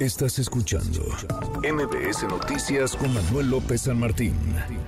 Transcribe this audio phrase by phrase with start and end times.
[0.00, 1.02] Estás escuchando
[1.62, 4.34] MBS Noticias con Manuel López San Martín.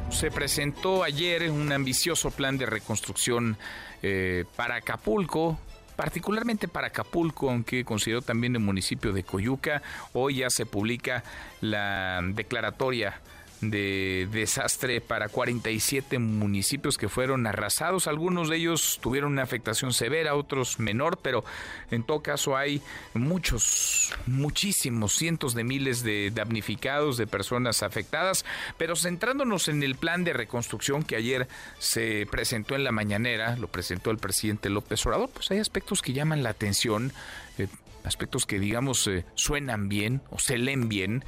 [0.08, 3.58] Se presentó ayer un ambicioso plan de reconstrucción
[4.02, 5.58] eh, para Acapulco,
[5.96, 9.82] particularmente para Acapulco, aunque considero también el municipio de Coyuca.
[10.14, 11.22] Hoy ya se publica
[11.60, 13.20] la declaratoria
[13.62, 18.08] de desastre para 47 municipios que fueron arrasados.
[18.08, 21.44] Algunos de ellos tuvieron una afectación severa, otros menor, pero
[21.90, 22.82] en todo caso hay
[23.14, 28.44] muchos, muchísimos, cientos de miles de damnificados, de personas afectadas.
[28.78, 31.46] Pero centrándonos en el plan de reconstrucción que ayer
[31.78, 36.12] se presentó en la mañanera, lo presentó el presidente López Obrador, pues hay aspectos que
[36.12, 37.12] llaman la atención.
[37.58, 37.68] Eh,
[38.04, 41.24] aspectos que digamos eh, suenan bien o se leen bien.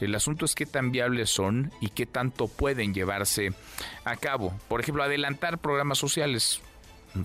[0.00, 3.52] El asunto es qué tan viables son y qué tanto pueden llevarse
[4.04, 4.52] a cabo.
[4.68, 6.60] Por ejemplo, adelantar programas sociales.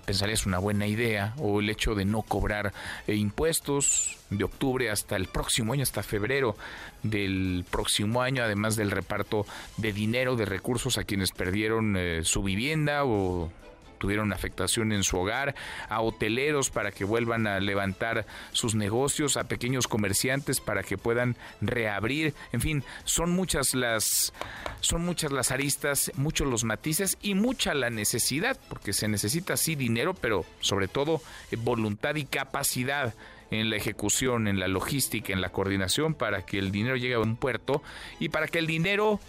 [0.06, 2.74] Pensaría es una buena idea, o el hecho de no cobrar
[3.08, 6.56] eh, impuestos de octubre hasta el próximo año, hasta febrero
[7.02, 12.44] del próximo año, además del reparto de dinero, de recursos a quienes perdieron eh, su
[12.44, 13.52] vivienda o
[14.00, 15.54] tuvieron afectación en su hogar,
[15.90, 21.36] a hoteleros para que vuelvan a levantar sus negocios, a pequeños comerciantes para que puedan
[21.62, 24.34] reabrir, en fin, son muchas las
[24.82, 29.76] son muchas las aristas, muchos los matices y mucha la necesidad, porque se necesita sí
[29.76, 33.14] dinero, pero sobre todo eh, voluntad y capacidad
[33.52, 37.20] en la ejecución, en la logística, en la coordinación para que el dinero llegue a
[37.20, 37.82] un puerto
[38.20, 39.20] y para que el dinero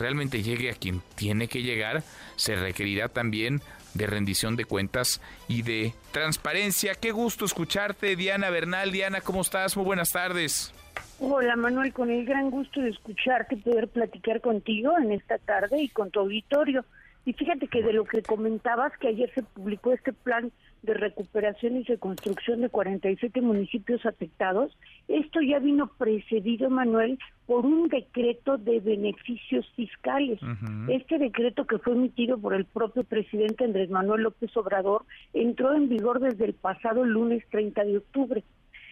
[0.00, 2.02] realmente llegue a quien tiene que llegar,
[2.36, 3.62] se requerirá también
[3.94, 6.94] de rendición de cuentas y de transparencia.
[6.94, 8.92] Qué gusto escucharte, Diana Bernal.
[8.92, 9.76] Diana, ¿cómo estás?
[9.76, 10.72] Muy buenas tardes.
[11.18, 15.88] Hola Manuel, con el gran gusto de escucharte, poder platicar contigo en esta tarde y
[15.88, 16.84] con tu auditorio.
[17.26, 20.50] Y fíjate que de lo que comentabas, que ayer se publicó este plan
[20.82, 24.76] de recuperación y reconstrucción de 47 municipios afectados,
[25.08, 30.40] esto ya vino precedido, Manuel, por un decreto de beneficios fiscales.
[30.88, 35.04] Este decreto que fue emitido por el propio presidente Andrés Manuel López Obrador
[35.34, 38.44] entró en vigor desde el pasado lunes 30 de octubre.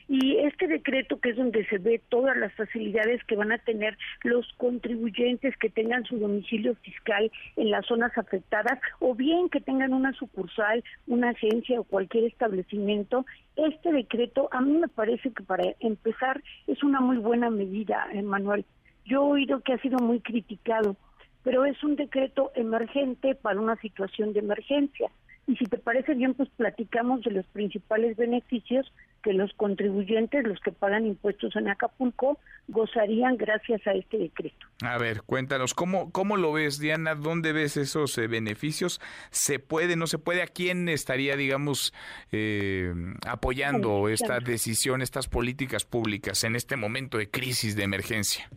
[0.09, 3.99] Y este decreto, que es donde se ve todas las facilidades que van a tener
[4.25, 9.93] los contribuyentes que tengan su domicilio fiscal en las zonas afectadas, o bien que tengan
[9.93, 13.27] una sucursal, una agencia o cualquier establecimiento,
[13.57, 18.65] este decreto a mí me parece que para empezar es una muy buena medida, Manuel.
[19.05, 20.97] Yo he oído que ha sido muy criticado,
[21.43, 25.11] pero es un decreto emergente para una situación de emergencia.
[25.47, 28.91] Y si te parece bien, pues platicamos de los principales beneficios
[29.23, 34.67] que los contribuyentes, los que pagan impuestos en Acapulco, gozarían gracias a este decreto.
[34.85, 37.15] A ver, cuéntanos, ¿cómo, cómo lo ves, Diana?
[37.15, 39.01] ¿Dónde ves esos eh, beneficios?
[39.31, 40.43] ¿Se puede, no se puede?
[40.43, 41.93] ¿A quién estaría, digamos,
[42.33, 42.93] eh,
[43.27, 48.49] apoyando esta decisión, estas políticas públicas en este momento de crisis, de emergencia?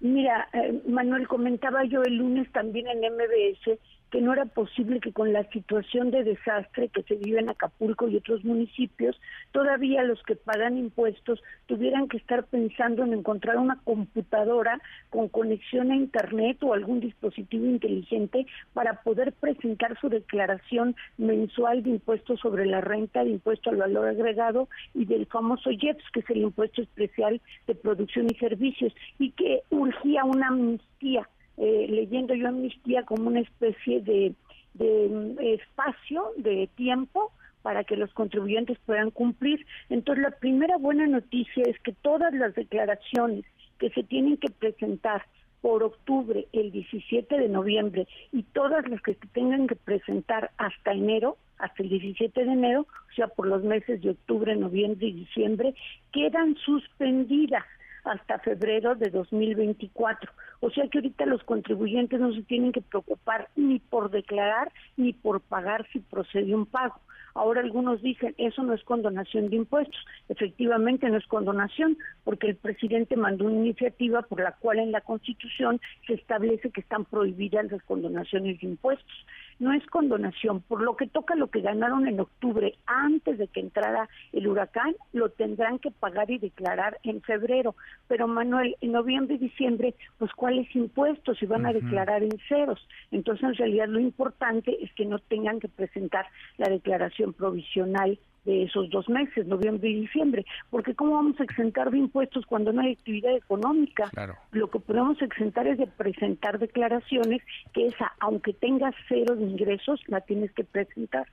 [0.00, 3.78] Mira, eh, Manuel, comentaba yo el lunes también en MBS
[4.10, 8.08] que no era posible que con la situación de desastre que se vive en Acapulco
[8.08, 9.20] y otros municipios,
[9.52, 14.80] todavía los que pagan impuestos tuvieran que estar pensando en encontrar una computadora
[15.10, 21.90] con conexión a Internet o algún dispositivo inteligente para poder presentar su declaración mensual de
[21.90, 26.30] impuestos sobre la renta, de impuesto al valor agregado y del famoso IEPS, que es
[26.30, 32.48] el impuesto especial de producción y servicios, y que urgía una amnistía eh, leyendo yo
[32.48, 34.34] amnistía como una especie de,
[34.74, 39.66] de mm, espacio, de tiempo para que los contribuyentes puedan cumplir.
[39.88, 43.44] Entonces, la primera buena noticia es que todas las declaraciones
[43.78, 45.22] que se tienen que presentar
[45.60, 50.92] por octubre, el 17 de noviembre, y todas las que se tengan que presentar hasta
[50.92, 55.12] enero, hasta el 17 de enero, o sea, por los meses de octubre, noviembre y
[55.12, 55.74] diciembre,
[56.12, 57.64] quedan suspendidas
[58.04, 60.30] hasta febrero de 2024.
[60.60, 65.12] O sea que ahorita los contribuyentes no se tienen que preocupar ni por declarar ni
[65.12, 67.00] por pagar si procede un pago.
[67.36, 70.00] Ahora algunos dicen, eso no es condonación de impuestos.
[70.30, 75.02] Efectivamente no es condonación, porque el presidente mandó una iniciativa por la cual en la
[75.02, 79.26] Constitución se establece que están prohibidas las condonaciones de impuestos
[79.58, 80.60] no es condonación.
[80.62, 84.94] Por lo que toca lo que ganaron en octubre, antes de que entrara el huracán,
[85.12, 87.74] lo tendrán que pagar y declarar en febrero.
[88.08, 92.86] Pero Manuel, en noviembre y diciembre, pues cuáles impuestos se van a declarar en ceros.
[93.10, 96.26] Entonces, en realidad, lo importante es que no tengan que presentar
[96.58, 101.90] la declaración provisional de esos dos meses, noviembre y diciembre, porque ¿cómo vamos a exentar
[101.90, 104.10] de impuestos cuando no hay actividad económica?
[104.52, 107.42] Lo que podemos exentar es de presentar declaraciones
[107.74, 111.26] que esa, aunque tengas cero de ingresos, la tienes que presentar.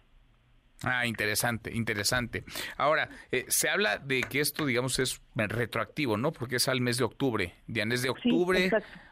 [0.81, 2.44] Ah, interesante, interesante.
[2.75, 6.33] Ahora, eh, se habla de que esto, digamos, es retroactivo, ¿no?
[6.33, 7.54] Porque es al mes de octubre.
[7.68, 8.69] Diana, ¿es de octubre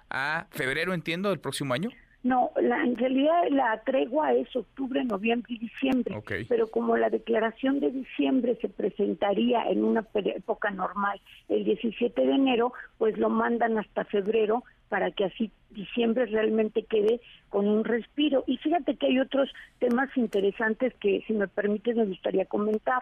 [0.10, 1.90] a febrero, entiendo, del próximo año?
[2.24, 7.80] No, la, en realidad la tregua es octubre, noviembre y diciembre, pero como la declaración
[7.80, 11.20] de diciembre se presentaría en una época normal
[11.50, 17.22] el 17 de enero, pues lo mandan hasta febrero para que así diciembre realmente quede
[17.50, 18.44] con un respiro.
[18.46, 23.02] Y fíjate que hay otros temas interesantes que, si me permite, me gustaría comentar.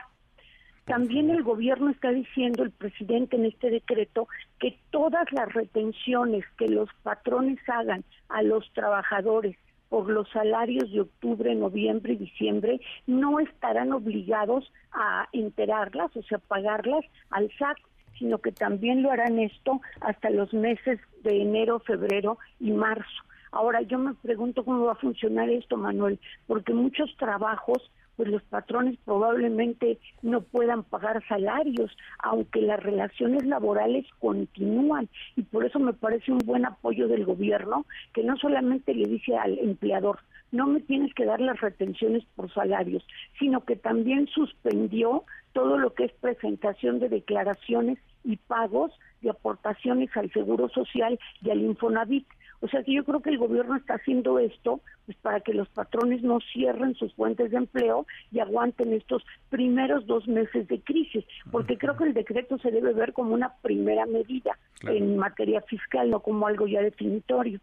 [0.90, 4.28] También el gobierno está diciendo, el presidente en este decreto,
[4.60, 9.56] que todas las retenciones que los patrones hagan a los trabajadores
[9.90, 16.40] por los salarios de octubre, noviembre y diciembre no estarán obligados a enterarlas, o sea,
[16.40, 17.78] pagarlas al SAT,
[18.18, 23.24] sino que también lo harán esto hasta los meses de enero, febrero y marzo.
[23.52, 28.44] Ahora yo me pregunto cómo va a funcionar esto, Manuel, porque muchos trabajos pues los
[28.44, 31.90] patrones probablemente no puedan pagar salarios,
[32.22, 35.08] aunque las relaciones laborales continúan.
[35.38, 39.38] Y por eso me parece un buen apoyo del gobierno, que no solamente le dice
[39.38, 40.20] al empleador,
[40.52, 43.08] no me tienes que dar las retenciones por salarios,
[43.40, 45.24] sino que también suspendió
[45.54, 51.52] todo lo que es presentación de declaraciones y pagos de aportaciones al Seguro Social y
[51.52, 52.28] al Infonavit.
[52.62, 55.70] O sea que yo creo que el gobierno está haciendo esto pues para que los
[55.70, 61.26] patrones no cierren sus fuentes de empleo y aguanten estos primeros dos meses de crisis,
[61.52, 66.10] porque creo que el decreto se debe ver como una primera medida en materia fiscal,
[66.10, 67.60] no como algo ya definitorio.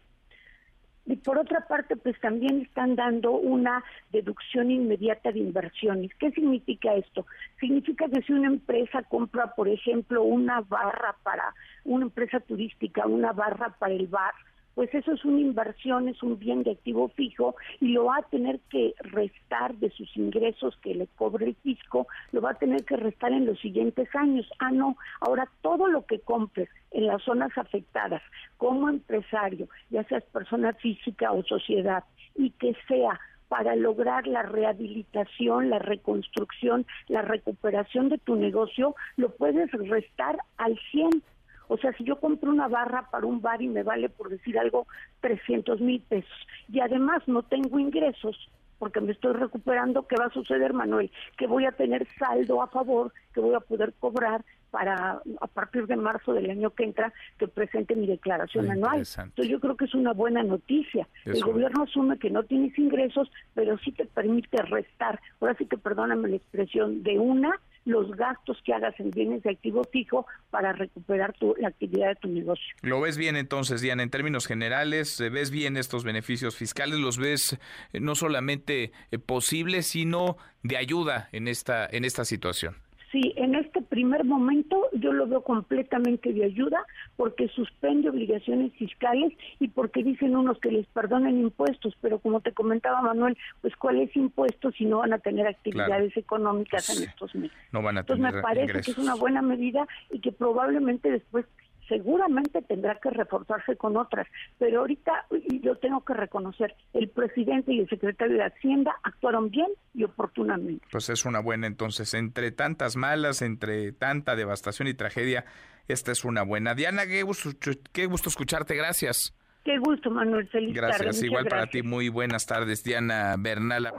[1.05, 6.11] Y por otra parte, pues también están dando una deducción inmediata de inversiones.
[6.19, 7.25] ¿Qué significa esto?
[7.61, 11.53] Significa que si una empresa compra, por ejemplo, una barra para
[11.85, 14.33] una empresa turística, una barra para el bar,
[14.77, 18.29] pues eso es una inversión, es un bien de activo fijo y lo va a
[18.29, 22.85] tener que restar de sus ingresos que le cobre el fisco, lo va a tener
[22.85, 24.47] que restar en los siguientes años.
[24.59, 28.21] Ah, no, ahora todo lo que compres en las zonas afectadas
[28.57, 32.03] como empresario, ya seas persona física o sociedad,
[32.35, 39.31] y que sea para lograr la rehabilitación, la reconstrucción, la recuperación de tu negocio, lo
[39.31, 41.23] puedes restar al 100
[41.67, 44.57] o sea, si yo compro una barra para un bar y me vale, por decir
[44.57, 44.87] algo,
[45.21, 48.49] 300 mil pesos y además no tengo ingresos
[48.79, 51.11] porque me estoy recuperando, ¿qué va a suceder, Manuel?
[51.35, 55.87] Que voy a tener saldo a favor, que voy a poder cobrar para a partir
[55.87, 58.97] de marzo del año que entra que presente mi declaración anual.
[58.97, 61.07] Entonces yo creo que es una buena noticia.
[61.25, 65.77] El gobierno asume que no tienes ingresos, pero sí te permite restar, ahora sí que
[65.77, 70.73] perdóname la expresión, de una los gastos que hagas en bienes de activo fijo para
[70.73, 72.75] recuperar tu, la actividad de tu negocio.
[72.81, 75.19] ¿Lo ves bien entonces, Diana, en términos generales?
[75.21, 76.99] Eh, ¿Ves bien estos beneficios fiscales?
[76.99, 77.57] ¿Los ves
[77.93, 82.75] eh, no solamente eh, posibles, sino de ayuda en esta, en esta situación?
[83.17, 86.85] Sí, en este primer momento yo lo veo completamente de ayuda
[87.15, 92.51] porque suspende obligaciones fiscales y porque dicen unos que les perdonen impuestos, pero como te
[92.51, 97.57] comentaba Manuel, pues cuáles impuestos si no van a tener actividades económicas en estos meses.
[97.71, 101.09] No van a tener Entonces me parece que es una buena medida y que probablemente
[101.09, 101.47] después
[101.87, 107.73] seguramente tendrá que reforzarse con otras, pero ahorita y yo tengo que reconocer, el presidente
[107.73, 110.85] y el secretario de Hacienda actuaron bien y oportunamente.
[110.91, 115.45] Pues es una buena entonces, entre tantas malas, entre tanta devastación y tragedia,
[115.87, 116.75] esta es una buena.
[116.75, 117.49] Diana, qué gusto,
[117.91, 119.33] qué gusto escucharte, gracias.
[119.63, 120.47] Qué gusto, Manuel.
[120.47, 121.83] Feliz gracias, igual para ti.
[121.83, 123.93] Muy buenas tardes, Diana Bernala.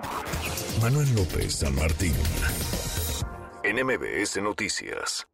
[0.80, 2.14] Manuel López San Martín,
[3.64, 5.28] NMBS Noticias.